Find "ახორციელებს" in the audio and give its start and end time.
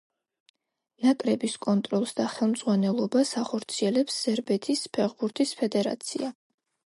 3.43-4.17